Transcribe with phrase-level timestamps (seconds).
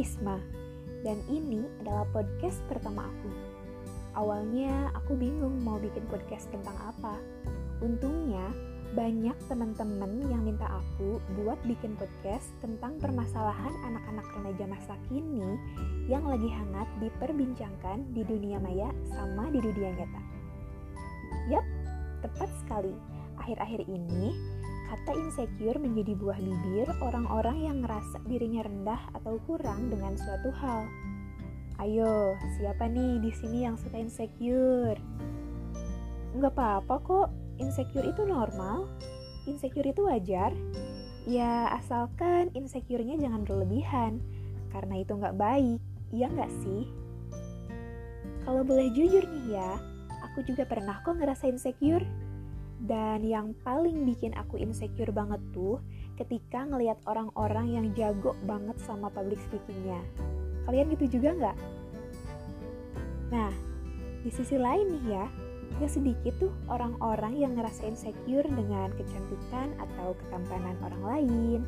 [0.00, 0.40] Risma,
[1.04, 3.28] dan ini adalah podcast pertama aku.
[4.16, 7.20] Awalnya aku bingung mau bikin podcast tentang apa.
[7.84, 8.48] Untungnya
[8.96, 15.60] banyak teman-teman yang minta aku buat bikin podcast tentang permasalahan anak-anak remaja masa kini
[16.08, 20.22] yang lagi hangat diperbincangkan di dunia maya sama di dunia nyata.
[21.52, 21.66] Yap,
[22.24, 22.96] tepat sekali.
[23.36, 24.32] Akhir-akhir ini,
[24.90, 30.90] kata insecure menjadi buah bibir orang-orang yang ngerasa dirinya rendah atau kurang dengan suatu hal.
[31.78, 34.98] Ayo, siapa nih di sini yang suka insecure?
[36.34, 37.28] Nggak apa-apa kok,
[37.62, 38.90] insecure itu normal.
[39.46, 40.50] Insecure itu wajar.
[41.30, 44.18] Ya, asalkan insecure-nya jangan berlebihan,
[44.74, 45.78] karena itu nggak baik,
[46.10, 46.90] iya nggak sih?
[48.42, 49.78] Kalau boleh jujur nih ya,
[50.26, 52.02] aku juga pernah kok ngerasa insecure.
[52.80, 55.80] Dan yang paling bikin aku insecure banget tuh
[56.16, 60.00] ketika ngelihat orang-orang yang jago banget sama public speakingnya.
[60.64, 61.58] Kalian gitu juga nggak?
[63.30, 63.52] Nah,
[64.20, 65.24] di sisi lain nih ya,
[65.80, 71.60] gak sedikit tuh orang-orang yang ngerasa insecure dengan kecantikan atau ketampanan orang lain,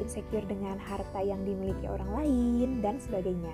[0.00, 3.52] insecure dengan harta yang dimiliki orang lain, dan sebagainya.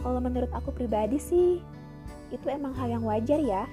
[0.00, 1.60] Kalau menurut aku pribadi sih,
[2.30, 3.66] itu emang hal yang wajar ya,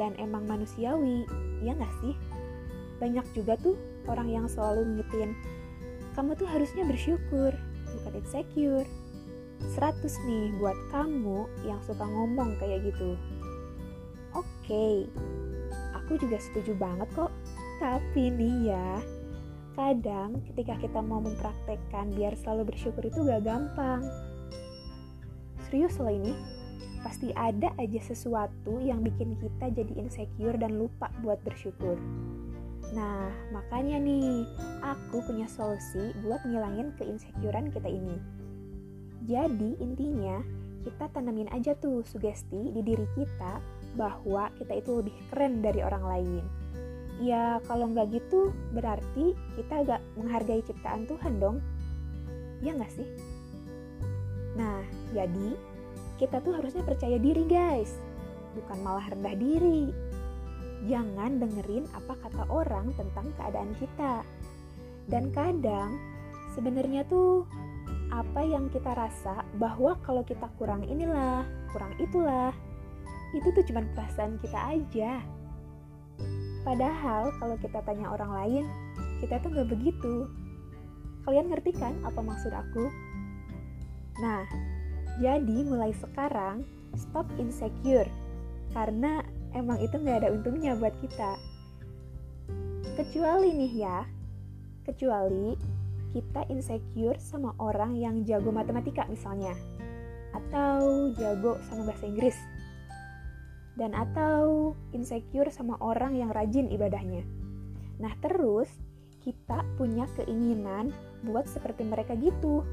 [0.00, 1.24] dan emang manusiawi,
[1.60, 2.14] ya nggak sih?
[3.00, 3.76] Banyak juga tuh
[4.06, 5.34] orang yang selalu ngingetin,
[6.12, 7.52] kamu tuh harusnya bersyukur,
[7.98, 8.88] bukan insecure.
[9.62, 13.14] 100 nih buat kamu yang suka ngomong kayak gitu.
[14.34, 14.96] Oke, okay,
[15.94, 17.30] aku juga setuju banget kok.
[17.78, 18.98] Tapi nih ya,
[19.78, 24.02] kadang ketika kita mau mempraktekkan biar selalu bersyukur itu gak gampang.
[25.70, 26.34] Serius loh ini,
[27.02, 31.98] pasti ada aja sesuatu yang bikin kita jadi insecure dan lupa buat bersyukur.
[32.92, 34.44] Nah, makanya nih,
[34.84, 38.16] aku punya solusi buat ngilangin keinsecurean kita ini.
[39.22, 40.42] Jadi intinya
[40.82, 43.62] kita tanamin aja tuh sugesti di diri kita
[43.94, 46.44] bahwa kita itu lebih keren dari orang lain.
[47.22, 51.56] Ya kalau nggak gitu berarti kita agak menghargai ciptaan Tuhan dong.
[52.66, 53.06] Ya nggak sih?
[54.58, 54.82] Nah
[55.14, 55.54] jadi
[56.22, 57.98] kita tuh harusnya percaya diri guys,
[58.54, 59.90] bukan malah rendah diri.
[60.86, 64.22] Jangan dengerin apa kata orang tentang keadaan kita.
[65.10, 65.98] Dan kadang
[66.54, 67.42] sebenarnya tuh
[68.14, 71.42] apa yang kita rasa bahwa kalau kita kurang inilah,
[71.74, 72.54] kurang itulah,
[73.34, 75.18] itu tuh cuma perasaan kita aja.
[76.62, 78.64] Padahal kalau kita tanya orang lain,
[79.18, 80.30] kita tuh gak begitu.
[81.26, 82.86] Kalian ngerti kan apa maksud aku?
[84.22, 84.46] Nah,
[85.20, 86.64] jadi mulai sekarang
[86.96, 88.08] stop insecure
[88.72, 89.20] karena
[89.52, 91.36] emang itu gak ada untungnya buat kita.
[92.96, 94.04] Kecuali nih ya,
[94.84, 95.56] kecuali
[96.12, 99.56] kita insecure sama orang yang jago matematika misalnya
[100.32, 102.36] atau jago sama bahasa Inggris
[103.76, 107.24] dan atau insecure sama orang yang rajin ibadahnya.
[108.00, 108.68] Nah, terus
[109.24, 110.92] kita punya keinginan
[111.24, 112.66] buat seperti mereka gitu.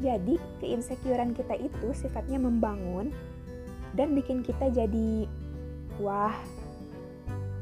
[0.00, 3.12] Jadi, keinsecurean kita itu sifatnya membangun
[3.92, 5.28] dan bikin kita jadi
[6.00, 6.32] wah,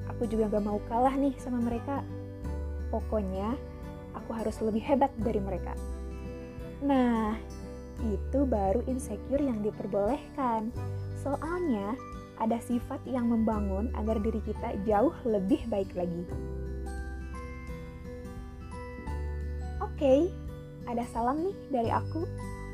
[0.06, 2.06] aku juga gak mau kalah nih sama mereka.
[2.94, 3.58] Pokoknya
[4.14, 5.74] aku harus lebih hebat dari mereka.
[6.78, 7.34] Nah,
[8.06, 10.70] itu baru insecure yang diperbolehkan.
[11.18, 11.98] Soalnya,
[12.38, 16.22] ada sifat yang membangun agar diri kita jauh lebih baik lagi.
[19.82, 20.30] Oke,
[20.88, 22.24] ada salam nih dari aku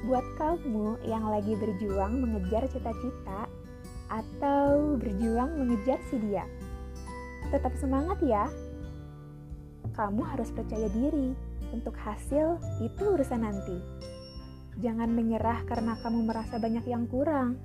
[0.06, 3.50] buat kamu yang lagi berjuang mengejar cita-cita
[4.06, 6.46] atau berjuang mengejar si dia.
[7.50, 8.46] Tetap semangat ya,
[9.98, 11.34] kamu harus percaya diri.
[11.74, 13.74] Untuk hasil, itu urusan nanti.
[14.78, 17.58] Jangan menyerah karena kamu merasa banyak yang kurang.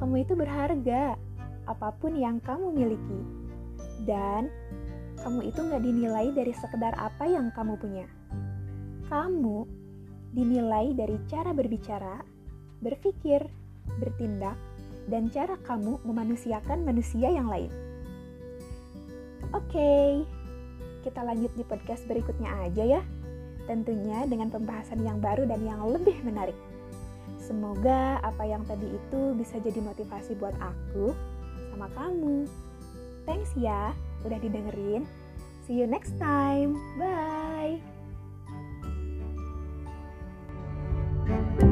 [0.00, 1.20] Kamu itu berharga,
[1.68, 3.20] apa pun yang kamu miliki.
[4.08, 4.48] Dan
[5.20, 8.08] kamu itu nggak dinilai dari sekedar apa yang kamu punya.
[9.10, 9.66] Kamu
[10.30, 12.22] dinilai dari cara berbicara,
[12.78, 13.42] berpikir,
[13.98, 14.54] bertindak,
[15.10, 17.74] dan cara kamu memanusiakan manusia yang lain.
[19.50, 20.22] Oke,
[21.02, 23.02] kita lanjut di podcast berikutnya aja ya.
[23.66, 26.54] Tentunya dengan pembahasan yang baru dan yang lebih menarik.
[27.42, 31.10] Semoga apa yang tadi itu bisa jadi motivasi buat aku
[31.74, 32.46] sama kamu.
[33.26, 33.90] Thanks ya
[34.22, 35.02] udah didengerin.
[35.66, 36.78] See you next time.
[36.94, 37.82] Bye.
[41.30, 41.69] thank you